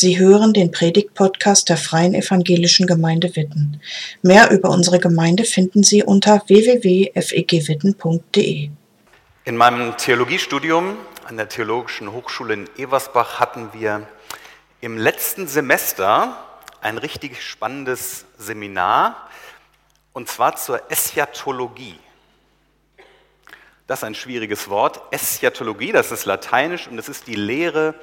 [0.00, 3.80] Sie hören den Predigt-Podcast der Freien Evangelischen Gemeinde Witten.
[4.22, 8.70] Mehr über unsere Gemeinde finden Sie unter www.fegwitten.de.
[9.44, 14.06] In meinem Theologiestudium an der Theologischen Hochschule in Eversbach hatten wir
[14.80, 16.44] im letzten Semester
[16.80, 19.28] ein richtig spannendes Seminar
[20.12, 21.98] und zwar zur Eschatologie.
[23.88, 25.00] Das ist ein schwieriges Wort.
[25.10, 27.96] Eschatologie, das ist lateinisch und es ist die Lehre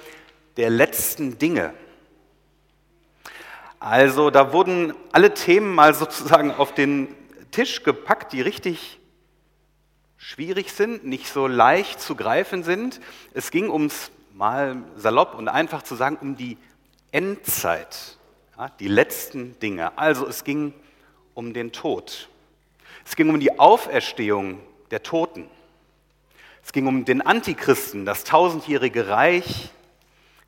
[0.57, 1.73] der letzten Dinge.
[3.85, 7.07] Also da wurden alle Themen mal sozusagen auf den
[7.51, 8.99] Tisch gepackt, die richtig
[10.17, 12.99] schwierig sind, nicht so leicht zu greifen sind.
[13.35, 16.57] Es ging ums, mal salopp und einfach zu sagen, um die
[17.11, 18.17] Endzeit,
[18.57, 19.95] ja, die letzten Dinge.
[19.99, 20.73] Also es ging
[21.35, 22.27] um den Tod.
[23.05, 25.47] Es ging um die Auferstehung der Toten.
[26.63, 29.69] Es ging um den Antichristen, das tausendjährige Reich,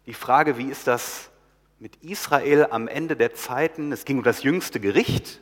[0.08, 1.30] die Frage, wie ist das
[1.80, 3.92] mit Israel am Ende der Zeiten?
[3.92, 5.42] Es ging um das jüngste Gericht.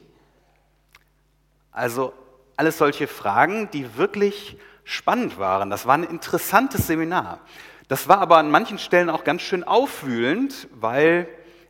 [1.71, 2.13] Also
[2.57, 5.69] alles solche Fragen, die wirklich spannend waren.
[5.69, 7.39] Das war ein interessantes Seminar.
[7.87, 11.27] Das war aber an manchen Stellen auch ganz schön aufwühlend, weil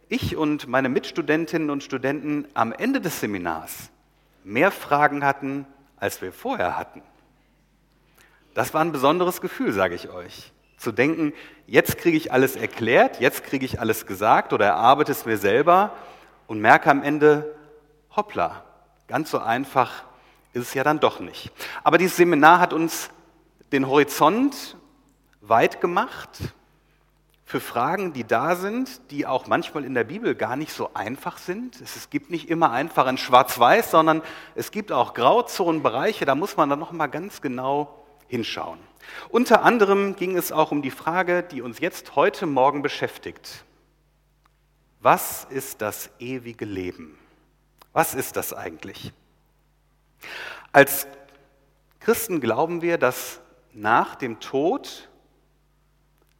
[0.08, 3.90] ich und meine Mitstudentinnen und Studenten am Ende des Seminars
[4.44, 5.66] mehr Fragen hatten,
[5.98, 7.02] als wir vorher hatten.
[8.54, 10.54] Das war ein besonderes Gefühl, sage ich euch.
[10.86, 11.34] Zu denken,
[11.66, 15.96] jetzt kriege ich alles erklärt, jetzt kriege ich alles gesagt oder erarbeite es mir selber
[16.46, 17.56] und merke am Ende,
[18.16, 18.64] hoppla,
[19.08, 20.04] ganz so einfach
[20.54, 21.52] ist es ja dann doch nicht.
[21.84, 23.10] Aber dieses Seminar hat uns
[23.72, 24.78] den Horizont
[25.42, 26.30] weit gemacht
[27.46, 31.40] für Fragen, die da sind, die auch manchmal in der Bibel gar nicht so einfach
[31.40, 31.82] sind.
[31.82, 34.22] Es gibt nicht immer einfach ein Schwarz-Weiß, sondern
[34.54, 38.78] es gibt auch Grauzonenbereiche, da muss man dann noch mal ganz genau hinschauen.
[39.30, 43.64] Unter anderem ging es auch um die Frage, die uns jetzt heute Morgen beschäftigt.
[45.02, 47.18] Was ist das ewige Leben?
[47.94, 49.14] Was ist das eigentlich?
[50.72, 51.08] Als
[52.00, 53.40] Christen glauben wir, dass
[53.74, 55.10] nach dem Tod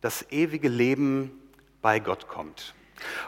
[0.02, 1.32] das ewige Leben
[1.82, 2.74] bei Gott kommt.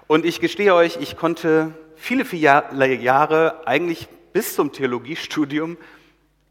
[0.08, 5.78] Und ich gestehe euch, ich konnte viele, viele Jahre, eigentlich bis zum Theologiestudium,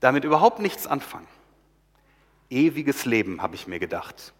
[0.00, 1.28] damit überhaupt nichts anfangen.
[2.50, 4.32] Ewiges Leben, habe ich mir gedacht.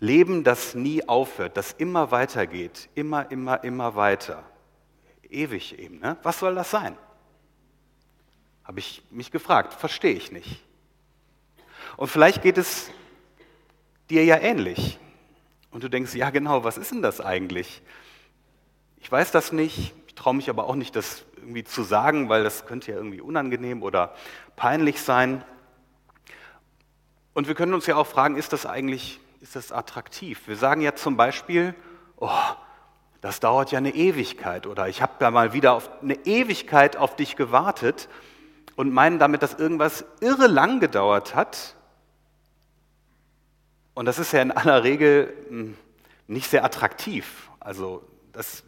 [0.00, 4.44] Leben, das nie aufhört, das immer weitergeht, immer, immer, immer weiter.
[5.28, 5.98] Ewig eben.
[5.98, 6.16] Ne?
[6.22, 6.96] Was soll das sein?
[8.64, 10.62] Habe ich mich gefragt, verstehe ich nicht.
[11.96, 12.90] Und vielleicht geht es
[14.08, 14.98] dir ja ähnlich.
[15.70, 17.82] Und du denkst, ja genau, was ist denn das eigentlich?
[19.00, 22.44] Ich weiß das nicht, ich traue mich aber auch nicht, das irgendwie zu sagen, weil
[22.44, 24.14] das könnte ja irgendwie unangenehm oder
[24.56, 25.44] peinlich sein.
[27.38, 30.48] Und wir können uns ja auch fragen, ist das eigentlich, ist das attraktiv?
[30.48, 31.72] Wir sagen ja zum Beispiel,
[32.16, 32.32] oh,
[33.20, 37.14] das dauert ja eine Ewigkeit oder ich habe ja mal wieder auf eine Ewigkeit auf
[37.14, 38.08] dich gewartet
[38.74, 41.76] und meinen damit, dass irgendwas irre lang gedauert hat.
[43.94, 45.76] Und das ist ja in aller Regel hm,
[46.26, 47.50] nicht sehr attraktiv.
[47.60, 48.64] Also das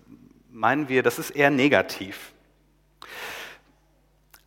[0.48, 2.34] meinen wir, das ist eher negativ.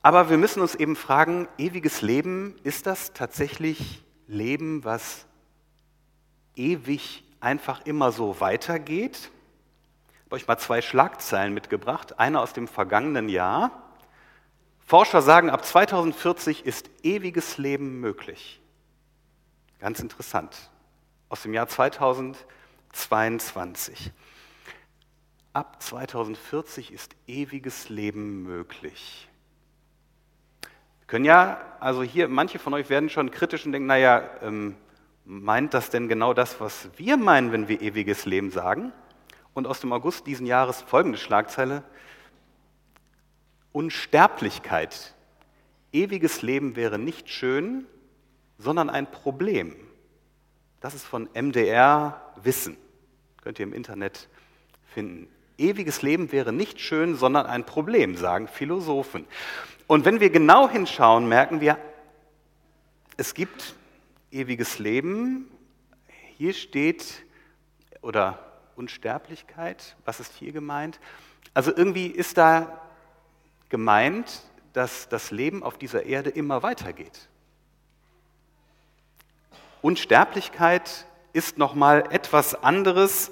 [0.02, 5.26] Aber wir müssen uns eben fragen, ewiges Leben, ist das tatsächlich Leben, was
[6.56, 9.30] ewig einfach immer so weitergeht.
[10.12, 12.20] Ich habe euch mal zwei Schlagzeilen mitgebracht.
[12.20, 13.84] Eine aus dem vergangenen Jahr.
[14.86, 18.62] Forscher sagen, ab 2040 ist ewiges Leben möglich.
[19.80, 20.70] Ganz interessant.
[21.30, 24.12] Aus dem Jahr 2022.
[25.54, 29.28] Ab 2040 ist ewiges Leben möglich
[31.14, 34.76] können ja, also hier, manche von euch werden schon kritisch und denken, naja, ähm,
[35.26, 38.92] meint das denn genau das, was wir meinen, wenn wir ewiges Leben sagen?
[39.54, 41.84] Und aus dem August diesen Jahres folgende Schlagzeile,
[43.74, 45.14] Unsterblichkeit.
[45.92, 47.86] Ewiges Leben wäre nicht schön,
[48.58, 49.76] sondern ein Problem.
[50.80, 52.76] Das ist von MDR Wissen.
[53.44, 54.30] Könnt ihr im Internet
[54.88, 55.28] finden.
[55.58, 59.26] Ewiges Leben wäre nicht schön, sondern ein Problem, sagen Philosophen.
[59.88, 61.78] Und wenn wir genau hinschauen, merken wir,
[63.18, 63.76] es gibt
[64.32, 65.50] ewiges Leben.
[66.38, 67.24] Hier steht,
[68.02, 68.40] oder
[68.76, 71.00] Unsterblichkeit, was ist hier gemeint?
[71.54, 72.82] Also irgendwie ist da
[73.70, 74.42] gemeint,
[74.74, 77.30] dass das Leben auf dieser Erde immer weitergeht.
[79.82, 83.32] Unsterblichkeit ist nochmal etwas anderes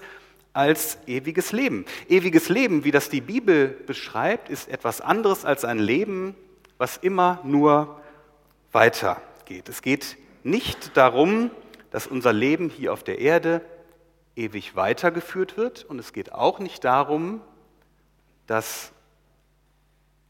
[0.54, 1.86] als ewiges Leben.
[2.10, 6.36] Ewiges Leben, wie das die Bibel beschreibt, ist etwas anderes als ein Leben,
[6.78, 8.02] was immer nur
[8.72, 9.70] weitergeht.
[9.70, 11.52] Es geht nicht darum,
[11.92, 13.62] dass unser Leben hier auf der Erde
[14.36, 17.42] ewig weitergeführt wird und es geht auch nicht darum,
[18.48, 18.92] dass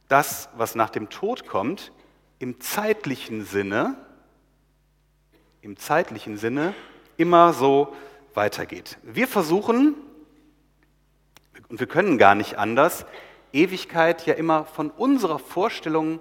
[0.08, 1.92] das, was nach dem Tod kommt,
[2.40, 3.96] im zeitlichen Sinne,
[5.62, 6.74] im zeitlichen Sinne
[7.18, 7.94] immer so
[8.34, 8.98] weitergeht.
[9.04, 9.96] Wir versuchen,
[11.72, 13.06] und wir können gar nicht anders,
[13.54, 16.20] Ewigkeit ja immer von unserer Vorstellung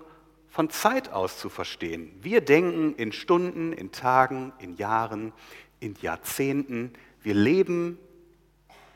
[0.49, 2.17] von Zeit aus zu verstehen.
[2.23, 5.33] Wir denken in Stunden, in Tagen, in Jahren,
[5.81, 6.93] in Jahrzehnten.
[7.21, 7.99] Wir leben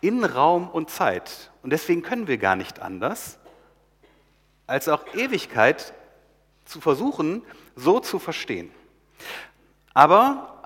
[0.01, 1.51] in Raum und Zeit.
[1.63, 3.41] Und deswegen können wir gar nicht anders,
[4.69, 5.93] als auch Ewigkeit
[6.67, 7.43] zu versuchen,
[7.75, 8.71] so zu verstehen.
[9.93, 10.63] Aber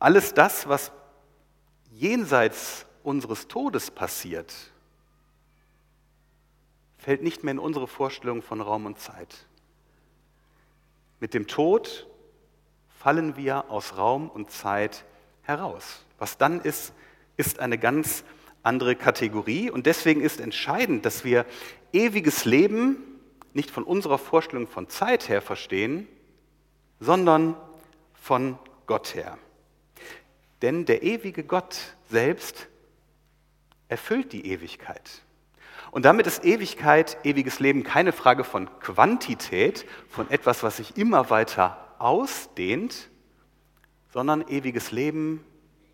[0.00, 0.90] alles das, was
[1.92, 4.52] jenseits unseres Todes passiert,
[7.08, 9.46] fällt nicht mehr in unsere Vorstellung von Raum und Zeit.
[11.20, 12.06] Mit dem Tod
[12.98, 15.06] fallen wir aus Raum und Zeit
[15.40, 16.04] heraus.
[16.18, 16.92] Was dann ist,
[17.38, 18.24] ist eine ganz
[18.62, 21.46] andere Kategorie und deswegen ist entscheidend, dass wir
[21.94, 22.98] ewiges Leben
[23.54, 26.06] nicht von unserer Vorstellung von Zeit her verstehen,
[27.00, 27.56] sondern
[28.12, 29.38] von Gott her.
[30.60, 32.68] Denn der ewige Gott selbst
[33.88, 35.22] erfüllt die Ewigkeit.
[35.90, 41.30] Und damit ist Ewigkeit, ewiges Leben keine Frage von Quantität, von etwas, was sich immer
[41.30, 43.08] weiter ausdehnt,
[44.12, 45.44] sondern ewiges Leben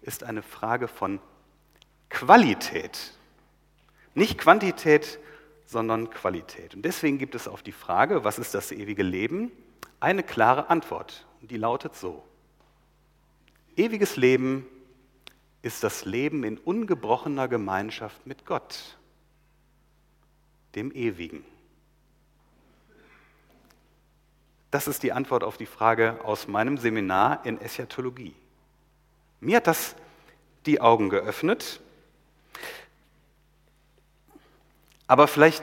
[0.02, 1.20] ist eine Frage von
[2.08, 3.12] Qualität.
[4.14, 5.18] Nicht Quantität,
[5.66, 6.74] sondern Qualität.
[6.74, 9.50] Und deswegen gibt es auf die Frage, was ist das ewige Leben,
[10.00, 11.26] eine klare Antwort.
[11.40, 12.22] Und die lautet so.
[13.76, 14.66] Ewiges Leben
[15.62, 18.98] ist das Leben in ungebrochener Gemeinschaft mit Gott
[20.74, 21.44] dem Ewigen?
[24.70, 28.34] Das ist die Antwort auf die Frage aus meinem Seminar in Eschatologie.
[29.40, 29.94] Mir hat das
[30.66, 31.80] die Augen geöffnet.
[35.06, 35.62] Aber vielleicht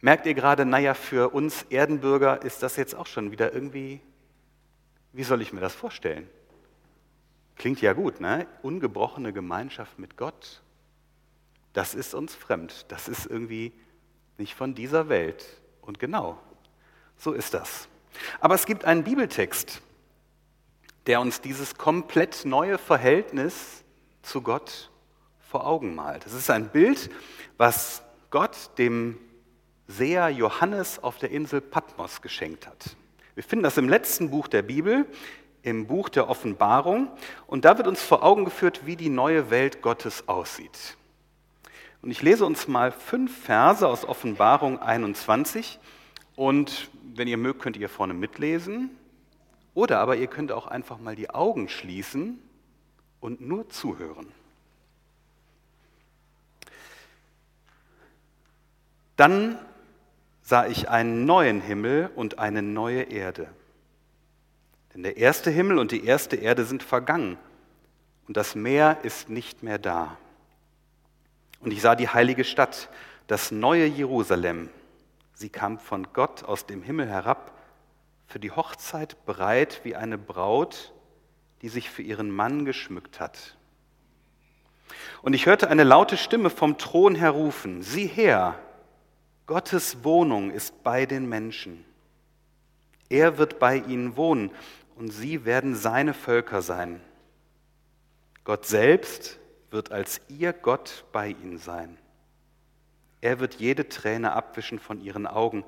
[0.00, 4.00] merkt ihr gerade, naja, für uns Erdenbürger ist das jetzt auch schon wieder irgendwie,
[5.12, 6.28] wie soll ich mir das vorstellen?
[7.56, 8.46] Klingt ja gut, ne?
[8.62, 10.62] Ungebrochene Gemeinschaft mit Gott.
[11.72, 12.86] Das ist uns fremd.
[12.88, 13.72] Das ist irgendwie
[14.38, 15.44] nicht von dieser Welt.
[15.80, 16.38] Und genau,
[17.16, 17.88] so ist das.
[18.40, 19.80] Aber es gibt einen Bibeltext,
[21.06, 23.84] der uns dieses komplett neue Verhältnis
[24.22, 24.90] zu Gott
[25.40, 26.26] vor Augen malt.
[26.26, 27.10] Es ist ein Bild,
[27.56, 29.18] was Gott dem
[29.86, 32.96] Seher Johannes auf der Insel Patmos geschenkt hat.
[33.34, 35.06] Wir finden das im letzten Buch der Bibel,
[35.62, 37.08] im Buch der Offenbarung.
[37.46, 40.96] Und da wird uns vor Augen geführt, wie die neue Welt Gottes aussieht.
[42.06, 45.80] Und ich lese uns mal fünf Verse aus Offenbarung 21.
[46.36, 48.90] Und wenn ihr mögt, könnt ihr vorne mitlesen.
[49.74, 52.38] Oder aber ihr könnt auch einfach mal die Augen schließen
[53.18, 54.28] und nur zuhören.
[59.16, 59.58] Dann
[60.42, 63.48] sah ich einen neuen Himmel und eine neue Erde.
[64.94, 67.36] Denn der erste Himmel und die erste Erde sind vergangen
[68.28, 70.16] und das Meer ist nicht mehr da.
[71.60, 72.88] Und ich sah die heilige Stadt,
[73.26, 74.68] das neue Jerusalem.
[75.34, 77.52] Sie kam von Gott aus dem Himmel herab,
[78.26, 80.92] für die Hochzeit bereit wie eine Braut,
[81.62, 83.56] die sich für ihren Mann geschmückt hat.
[85.22, 88.58] Und ich hörte eine laute Stimme vom Thron her rufen, sieh her,
[89.46, 91.84] Gottes Wohnung ist bei den Menschen.
[93.08, 94.50] Er wird bei ihnen wohnen
[94.96, 97.00] und sie werden seine Völker sein.
[98.42, 99.38] Gott selbst
[99.70, 101.98] wird als ihr Gott bei ihnen sein.
[103.20, 105.64] Er wird jede Träne abwischen von ihren Augen.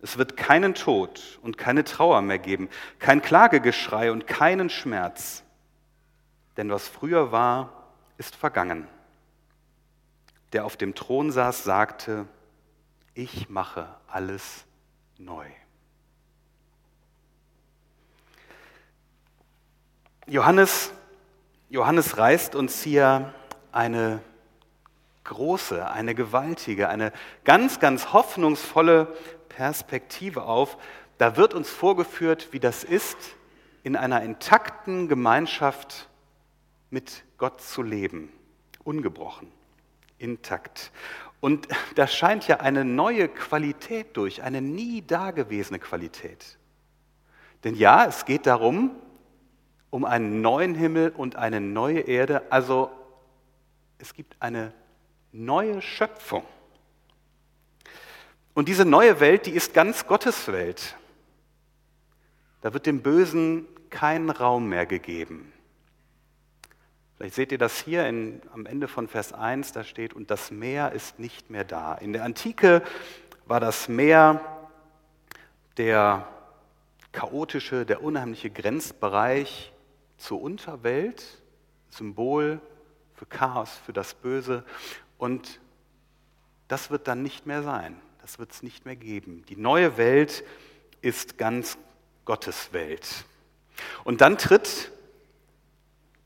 [0.00, 5.42] Es wird keinen Tod und keine Trauer mehr geben, kein Klagegeschrei und keinen Schmerz.
[6.56, 8.86] Denn was früher war, ist vergangen.
[10.52, 12.28] Der auf dem Thron saß, sagte,
[13.14, 14.64] ich mache alles
[15.18, 15.46] neu.
[20.26, 20.92] Johannes
[21.74, 23.34] Johannes reißt uns hier
[23.72, 24.20] eine
[25.24, 27.12] große, eine gewaltige, eine
[27.42, 29.12] ganz, ganz hoffnungsvolle
[29.48, 30.78] Perspektive auf.
[31.18, 33.16] Da wird uns vorgeführt, wie das ist,
[33.82, 36.08] in einer intakten Gemeinschaft
[36.90, 38.32] mit Gott zu leben,
[38.84, 39.50] ungebrochen,
[40.18, 40.92] intakt.
[41.40, 41.66] Und
[41.96, 46.56] da scheint ja eine neue Qualität durch, eine nie dagewesene Qualität.
[47.64, 48.92] Denn ja, es geht darum,
[49.94, 52.42] um einen neuen Himmel und eine neue Erde.
[52.50, 52.90] Also
[53.98, 54.74] es gibt eine
[55.30, 56.42] neue Schöpfung.
[58.54, 60.96] Und diese neue Welt, die ist ganz Gottes Welt.
[62.60, 65.52] Da wird dem Bösen kein Raum mehr gegeben.
[67.16, 70.50] Vielleicht seht ihr das hier in, am Ende von Vers 1, da steht, und das
[70.50, 71.94] Meer ist nicht mehr da.
[71.94, 72.82] In der Antike
[73.46, 74.40] war das Meer
[75.76, 76.26] der
[77.12, 79.70] chaotische, der unheimliche Grenzbereich
[80.16, 81.42] zur Unterwelt,
[81.90, 82.60] Symbol
[83.14, 84.64] für Chaos, für das Böse.
[85.18, 85.60] Und
[86.68, 88.00] das wird dann nicht mehr sein.
[88.20, 89.44] Das wird es nicht mehr geben.
[89.48, 90.44] Die neue Welt
[91.02, 91.76] ist ganz
[92.24, 93.24] Gottes Welt.
[94.04, 94.90] Und dann tritt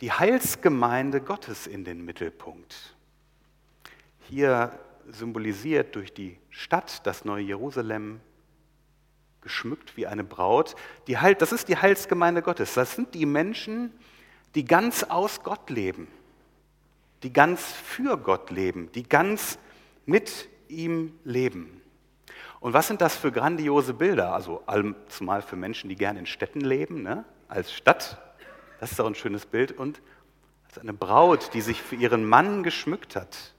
[0.01, 2.95] die Heilsgemeinde Gottes in den Mittelpunkt.
[4.21, 4.79] Hier
[5.09, 8.21] symbolisiert durch die Stadt, das neue Jerusalem,
[9.49, 10.77] geschmückt wie eine Braut.
[11.07, 12.75] Die Heil, das ist die Heilsgemeinde Gottes.
[12.75, 13.95] Das sind die Menschen,
[14.55, 16.07] die ganz aus Gott leben,
[17.23, 19.59] die ganz für Gott leben, die ganz
[20.05, 21.81] mit ihm leben.
[22.61, 24.35] Und was sind das für grandiose Bilder?
[24.35, 24.63] Also
[25.09, 27.25] zumal für Menschen, die gerne in Städten leben, ne?
[27.49, 28.19] als Stadt.
[28.81, 29.73] Das ist doch ein schönes Bild.
[29.73, 30.03] Und
[30.67, 33.55] als eine Braut, die sich für ihren Mann geschmückt hat.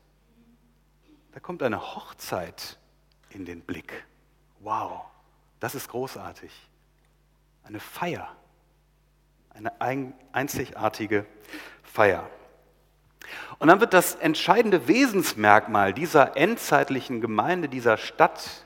[1.31, 2.77] Da kommt eine Hochzeit
[3.31, 4.05] in den Blick.
[4.59, 5.05] Wow.
[5.59, 6.51] Das ist großartig.
[7.63, 8.35] Eine Feier.
[9.49, 9.73] Eine
[10.31, 11.25] einzigartige
[11.83, 12.29] Feier.
[13.59, 18.65] Und dann wird das entscheidende Wesensmerkmal dieser endzeitlichen Gemeinde, dieser Stadt,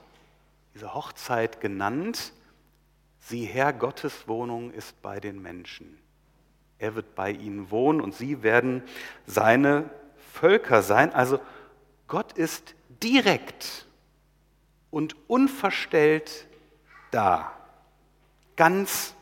[0.75, 2.33] dieser Hochzeit genannt.
[3.19, 5.97] Sieh her, Gottes Wohnung ist bei den Menschen.
[6.77, 8.83] Er wird bei ihnen wohnen und sie werden
[9.25, 9.89] seine
[10.33, 11.13] Völker sein.
[11.13, 11.39] Also
[12.07, 13.87] Gott ist direkt
[14.91, 16.47] und unverstellt
[17.13, 17.51] da.
[18.55, 19.15] Ganz,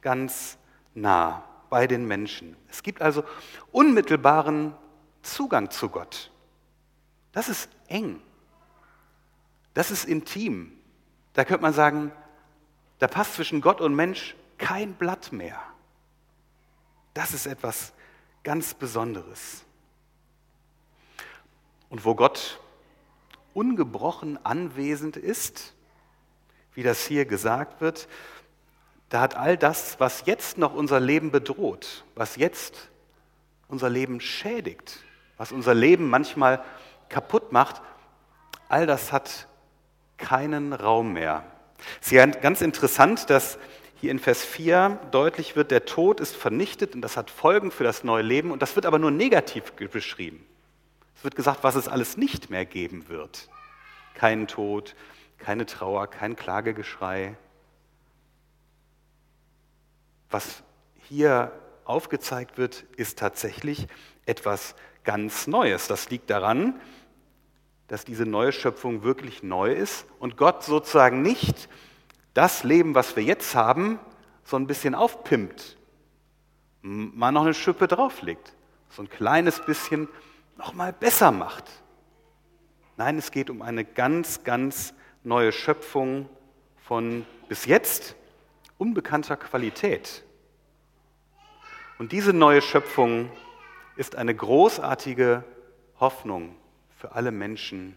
[0.00, 0.58] ganz
[0.94, 2.56] nah bei den Menschen.
[2.68, 3.24] Es gibt also
[3.72, 4.74] unmittelbaren
[5.22, 6.30] Zugang zu Gott.
[7.32, 8.20] Das ist eng.
[9.74, 10.72] Das ist intim.
[11.34, 12.12] Da könnte man sagen,
[12.98, 15.60] da passt zwischen Gott und Mensch kein Blatt mehr.
[17.14, 17.92] Das ist etwas
[18.42, 19.64] ganz Besonderes.
[21.90, 22.60] Und wo Gott
[23.54, 25.74] ungebrochen anwesend ist,
[26.78, 28.06] wie das hier gesagt wird,
[29.08, 32.88] da hat all das, was jetzt noch unser Leben bedroht, was jetzt
[33.66, 35.00] unser Leben schädigt,
[35.38, 36.62] was unser Leben manchmal
[37.08, 37.82] kaputt macht,
[38.68, 39.48] all das hat
[40.18, 41.42] keinen Raum mehr.
[42.00, 43.58] Es ist ganz interessant, dass
[43.96, 47.82] hier in Vers 4 deutlich wird, der Tod ist vernichtet und das hat Folgen für
[47.82, 50.46] das neue Leben und das wird aber nur negativ beschrieben.
[51.16, 53.48] Es wird gesagt, was es alles nicht mehr geben wird.
[54.14, 54.94] Kein Tod,
[55.38, 57.36] keine Trauer, kein Klagegeschrei.
[60.30, 60.62] Was
[60.94, 61.52] hier
[61.84, 63.88] aufgezeigt wird, ist tatsächlich
[64.26, 65.88] etwas ganz Neues.
[65.88, 66.78] Das liegt daran,
[67.86, 71.68] dass diese neue Schöpfung wirklich neu ist und Gott sozusagen nicht
[72.34, 73.98] das Leben, was wir jetzt haben,
[74.44, 75.78] so ein bisschen aufpimpt,
[76.82, 78.54] mal noch eine Schippe drauflegt,
[78.90, 80.08] so ein kleines bisschen
[80.58, 81.64] noch mal besser macht.
[82.96, 84.92] Nein, es geht um eine ganz, ganz
[85.28, 86.28] neue Schöpfung
[86.84, 88.16] von bis jetzt
[88.78, 90.24] unbekannter Qualität.
[91.98, 93.30] Und diese neue Schöpfung
[93.96, 95.44] ist eine großartige
[96.00, 96.56] Hoffnung
[96.96, 97.96] für alle Menschen,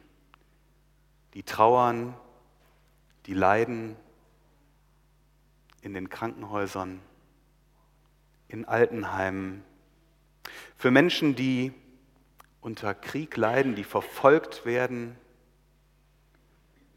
[1.34, 2.14] die trauern,
[3.26, 3.96] die leiden
[5.82, 7.00] in den Krankenhäusern,
[8.50, 9.64] in Altenheimen,
[10.76, 11.72] für Menschen, die
[12.60, 15.16] unter Krieg leiden, die verfolgt werden,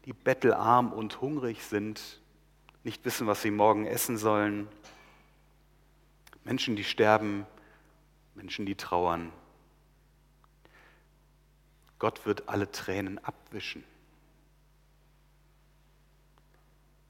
[0.05, 2.21] die bettelarm und hungrig sind,
[2.83, 4.67] nicht wissen, was sie morgen essen sollen.
[6.43, 7.47] Menschen, die sterben,
[8.35, 9.31] Menschen, die trauern.
[11.97, 13.83] Gott wird alle Tränen abwischen.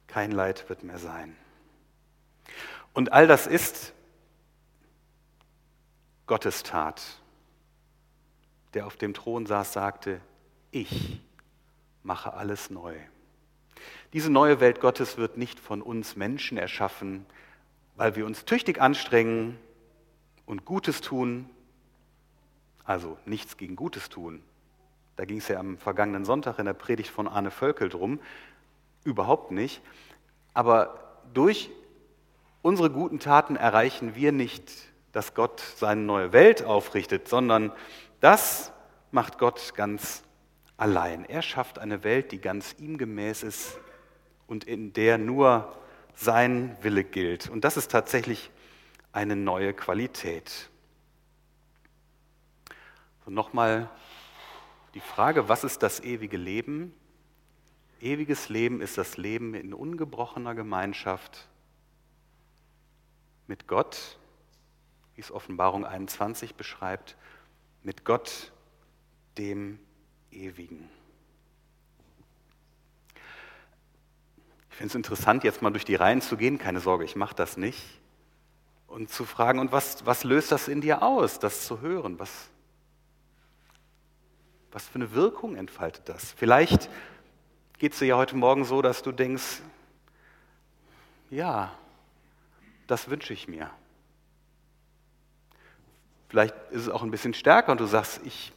[0.08, 1.36] Kein Leid wird mehr sein.
[2.94, 3.94] Und all das ist
[6.28, 7.02] Gottes Tat.
[8.74, 10.22] Der auf dem Thron saß, sagte,
[10.72, 11.22] ich
[12.06, 12.96] mache alles neu.
[14.14, 17.26] Diese neue Welt Gottes wird nicht von uns Menschen erschaffen,
[17.96, 19.58] weil wir uns tüchtig anstrengen
[20.46, 21.50] und Gutes tun,
[22.86, 24.44] also nichts gegen Gutes tun.
[25.16, 28.20] Da ging es ja am vergangenen Sonntag in der Predigt von Arne Völkel drum,
[29.04, 29.82] überhaupt nicht.
[30.54, 31.72] Aber durch
[32.62, 34.72] unsere guten Taten erreichen wir nicht,
[35.12, 37.72] dass Gott seine neue Welt aufrichtet, sondern
[38.20, 38.72] das
[39.12, 40.25] macht Gott ganz
[40.78, 41.26] allein.
[41.26, 43.80] Er schafft eine Welt, die ganz ihm gemäß ist
[44.48, 45.76] und in der nur
[46.16, 47.50] sein Wille gilt.
[47.50, 48.52] Und das ist tatsächlich
[49.12, 50.70] eine neue Qualität.
[53.26, 53.90] So nochmal
[54.94, 56.94] die Frage, was ist das ewige Leben?
[58.02, 61.48] Ewiges Leben ist das Leben in ungebrochener Gemeinschaft
[63.48, 64.18] mit Gott
[65.16, 67.16] wie es Offenbarung 21 beschreibt,
[67.84, 68.52] mit Gott,
[69.38, 69.80] dem
[70.36, 70.90] Ewigen.
[74.70, 77.34] Ich finde es interessant, jetzt mal durch die Reihen zu gehen, keine Sorge, ich mache
[77.36, 77.82] das nicht,
[78.88, 82.20] und zu fragen, und was, was löst das in dir aus, das zu hören?
[82.20, 82.50] Was,
[84.72, 86.34] was für eine Wirkung entfaltet das?
[86.34, 86.90] Vielleicht
[87.78, 89.62] geht es dir ja heute Morgen so, dass du denkst,
[91.30, 91.74] ja,
[92.88, 93.70] das wünsche ich mir.
[96.30, 98.52] Vielleicht ist es auch ein bisschen stärker und du sagst, ich,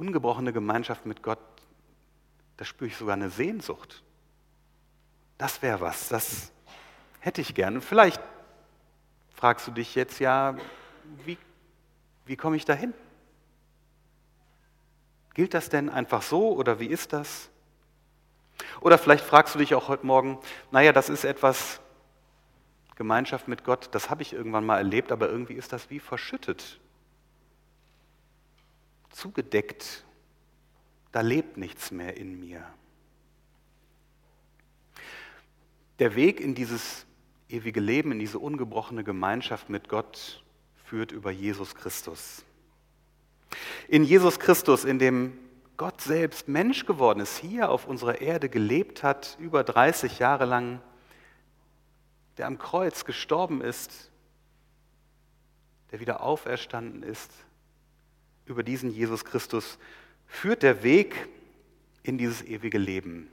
[0.00, 1.38] ungebrochene Gemeinschaft mit Gott,
[2.56, 4.02] da spüre ich sogar eine Sehnsucht.
[5.36, 6.50] Das wäre was, das
[7.20, 7.82] hätte ich gerne.
[7.82, 8.20] Vielleicht
[9.34, 10.56] fragst du dich jetzt ja,
[11.26, 11.36] wie,
[12.24, 12.94] wie komme ich dahin?
[15.34, 17.50] Gilt das denn einfach so oder wie ist das?
[18.80, 20.38] Oder vielleicht fragst du dich auch heute Morgen,
[20.70, 21.78] naja, das ist etwas,
[22.96, 26.78] Gemeinschaft mit Gott, das habe ich irgendwann mal erlebt, aber irgendwie ist das wie verschüttet,
[29.10, 30.04] zugedeckt,
[31.12, 32.64] da lebt nichts mehr in mir.
[35.98, 37.04] Der Weg in dieses
[37.48, 40.42] ewige Leben, in diese ungebrochene Gemeinschaft mit Gott
[40.84, 42.44] führt über Jesus Christus.
[43.88, 45.36] In Jesus Christus, in dem
[45.76, 50.80] Gott selbst Mensch geworden ist, hier auf unserer Erde gelebt hat, über 30 Jahre lang,
[52.38, 54.10] der am Kreuz gestorben ist,
[55.90, 57.32] der wieder auferstanden ist,
[58.46, 59.78] über diesen Jesus Christus
[60.26, 61.28] führt der Weg
[62.02, 63.28] in dieses ewige Leben.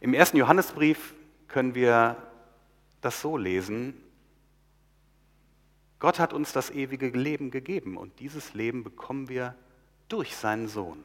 [0.00, 1.14] Im ersten Johannesbrief
[1.48, 2.16] können wir
[3.00, 3.94] das so lesen.
[5.98, 9.54] Gott hat uns das ewige Leben gegeben und dieses Leben bekommen wir
[10.08, 11.02] durch seinen Sohn.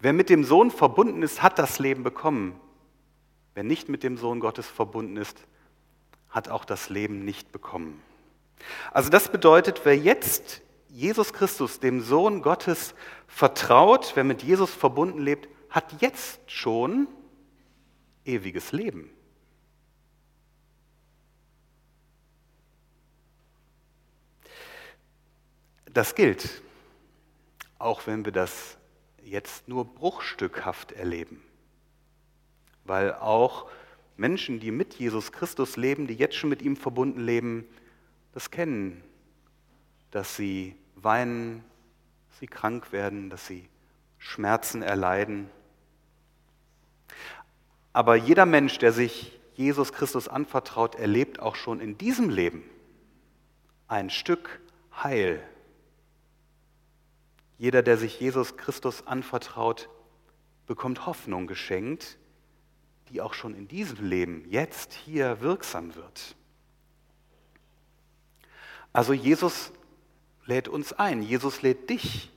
[0.00, 2.58] Wer mit dem Sohn verbunden ist, hat das Leben bekommen.
[3.54, 5.38] Wer nicht mit dem Sohn Gottes verbunden ist,
[6.30, 8.00] hat auch das Leben nicht bekommen.
[8.92, 12.94] Also das bedeutet, wer jetzt Jesus Christus, dem Sohn Gottes,
[13.26, 17.08] vertraut, wer mit Jesus verbunden lebt, hat jetzt schon
[18.24, 19.10] ewiges Leben.
[25.92, 26.62] Das gilt,
[27.78, 28.76] auch wenn wir das
[29.24, 31.42] jetzt nur bruchstückhaft erleben,
[32.84, 33.68] weil auch
[34.16, 37.66] Menschen, die mit Jesus Christus leben, die jetzt schon mit ihm verbunden leben,
[38.32, 39.02] das kennen,
[40.10, 41.64] dass sie weinen,
[42.30, 43.68] dass sie krank werden, dass sie
[44.18, 45.48] Schmerzen erleiden.
[47.92, 52.62] Aber jeder Mensch, der sich Jesus Christus anvertraut, erlebt auch schon in diesem Leben
[53.88, 54.60] ein Stück
[55.02, 55.42] Heil.
[57.56, 59.88] Jeder, der sich Jesus Christus anvertraut,
[60.66, 62.18] bekommt Hoffnung geschenkt,
[63.08, 66.36] die auch schon in diesem Leben jetzt hier wirksam wird.
[68.92, 69.72] Also Jesus
[70.48, 72.30] lädt uns ein, Jesus lädt dich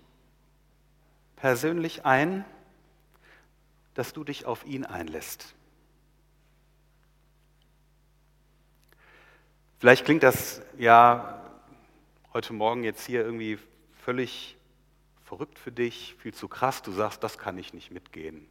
[1.37, 2.45] persönlich ein,
[3.93, 5.55] dass du dich auf ihn einlässt.
[9.79, 11.41] Vielleicht klingt das ja
[12.33, 13.57] heute Morgen jetzt hier irgendwie
[14.03, 14.57] völlig
[15.23, 16.81] verrückt für dich, viel zu krass.
[16.81, 18.45] Du sagst, das kann ich nicht mitgehen.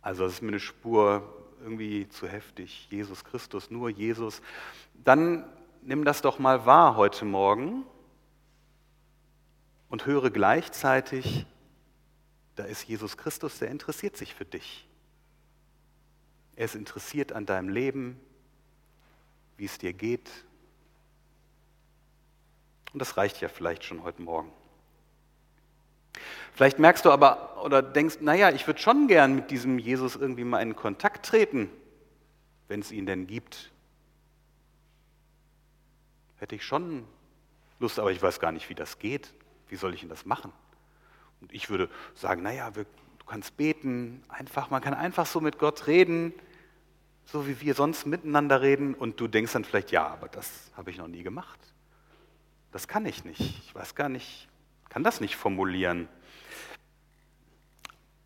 [0.00, 1.30] Also das ist mir eine Spur
[1.62, 2.88] irgendwie zu heftig.
[2.90, 4.40] Jesus Christus, nur Jesus.
[5.04, 5.44] Dann
[5.82, 7.84] nimm das doch mal wahr heute Morgen
[9.88, 11.46] und höre gleichzeitig,
[12.56, 14.86] da ist Jesus Christus, der interessiert sich für dich.
[16.56, 18.20] Er ist interessiert an deinem Leben,
[19.56, 20.30] wie es dir geht.
[22.92, 24.52] Und das reicht ja vielleicht schon heute Morgen.
[26.52, 30.44] Vielleicht merkst du aber oder denkst, naja, ich würde schon gern mit diesem Jesus irgendwie
[30.44, 31.70] mal in Kontakt treten,
[32.68, 33.70] wenn es ihn denn gibt.
[36.40, 37.04] Hätte ich schon
[37.78, 39.32] Lust, aber ich weiß gar nicht, wie das geht.
[39.68, 40.52] Wie soll ich denn das machen?
[41.42, 42.84] Und ich würde sagen, naja, wir,
[43.18, 46.32] du kannst beten, einfach, man kann einfach so mit Gott reden,
[47.26, 48.94] so wie wir sonst miteinander reden.
[48.94, 51.60] Und du denkst dann vielleicht, ja, aber das habe ich noch nie gemacht.
[52.72, 53.40] Das kann ich nicht.
[53.40, 54.48] Ich weiß gar nicht,
[54.88, 56.08] kann das nicht formulieren.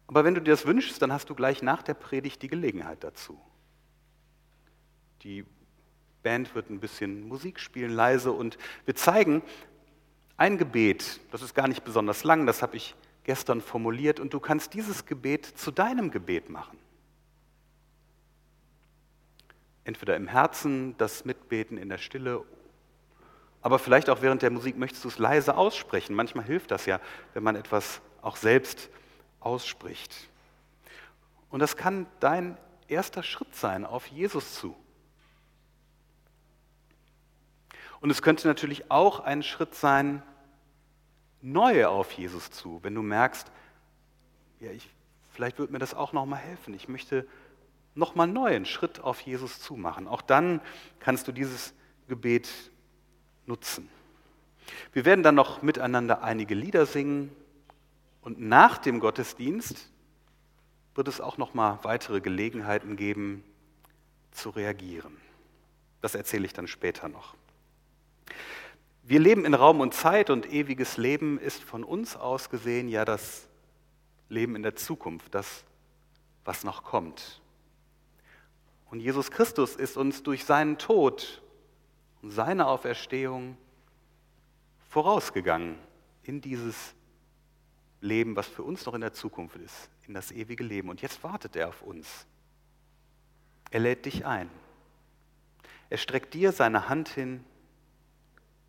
[0.07, 3.03] Aber wenn du dir das wünschst, dann hast du gleich nach der Predigt die Gelegenheit
[3.03, 3.41] dazu.
[5.23, 5.45] Die
[6.25, 9.43] Band wird ein bisschen Musik spielen, leise, und wir zeigen
[10.37, 11.21] ein Gebet.
[11.31, 15.07] Das ist gar nicht besonders lang, das habe ich gestern formuliert, und du kannst dieses
[15.07, 16.79] Gebet zu deinem Gebet machen.
[19.85, 22.43] Entweder im Herzen, das Mitbeten in der Stille,
[23.61, 26.15] aber vielleicht auch während der Musik möchtest du es leise aussprechen.
[26.15, 27.01] Manchmal hilft das ja,
[27.33, 28.91] wenn man etwas auch selbst
[29.41, 30.29] ausspricht.
[31.49, 32.59] Und das kann dein
[32.89, 34.77] erster Schritt sein auf Jesus zu.
[38.05, 40.23] Und es könnte natürlich auch ein Schritt sein,
[41.41, 43.51] neu auf Jesus zu, wenn du merkst,
[44.61, 44.91] ja, ich,
[45.31, 46.75] vielleicht wird mir das auch nochmal helfen.
[46.75, 47.27] Ich möchte
[47.95, 50.07] nochmal neu einen Schritt auf Jesus zu machen.
[50.07, 50.61] Auch dann
[51.01, 51.73] kannst du dieses
[52.07, 52.51] Gebet
[53.47, 53.89] nutzen.
[54.93, 57.35] Wir werden dann noch miteinander einige Lieder singen
[58.21, 59.91] und nach dem Gottesdienst
[60.95, 63.45] wird es auch noch mal weitere Gelegenheiten geben
[64.31, 65.17] zu reagieren.
[66.03, 67.35] Das erzähle ich dann später noch.
[69.03, 73.05] Wir leben in Raum und Zeit und ewiges Leben ist von uns aus gesehen ja
[73.05, 73.49] das
[74.29, 75.65] Leben in der Zukunft, das,
[76.45, 77.43] was noch kommt.
[78.91, 81.43] Und Jesus Christus ist uns durch seinen Tod
[82.23, 83.59] und seine Auferstehung
[84.89, 85.79] vorausgegangen
[86.23, 86.95] in dieses
[88.01, 90.89] Leben, was für uns noch in der Zukunft ist, in das ewige Leben.
[90.89, 92.27] Und jetzt wartet er auf uns.
[93.71, 94.49] Er lädt dich ein.
[95.91, 97.45] Er streckt dir seine Hand hin